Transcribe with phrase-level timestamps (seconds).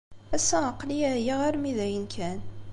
[0.35, 2.39] Ass-a, aql-iyi ɛyiɣ armi d ayen kan.